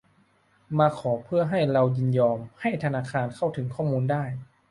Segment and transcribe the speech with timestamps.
[0.77, 4.23] มาขอเพื่อให้เรายินยอมให้ธนาคารเข้าถึงข้อมูลได้